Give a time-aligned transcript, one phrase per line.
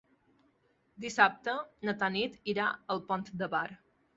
[1.03, 1.55] Dissabte
[1.89, 3.67] na Tanit irà al Pont de Bar.